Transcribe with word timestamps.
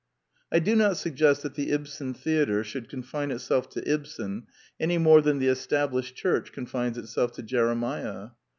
I 0.51 0.57
do 0.57 0.75
not 0.75 0.97
suggest 0.97 1.43
that 1.43 1.53
the 1.53 1.69
Ibsen 1.69 2.15
theatre 2.15 2.63
should 2.63 2.89
confine 2.89 3.29
itself 3.29 3.69
to 3.69 3.87
Ibsen 3.87 4.47
any 4.79 4.97
more 4.97 5.21
than 5.21 5.37
the 5.37 5.49
Estab 5.49 5.91
lished 5.91 6.15
Church 6.15 6.51
confines 6.51 6.97
itself 6.97 7.33
to 7.33 7.43
Jeremiah. 7.43 8.29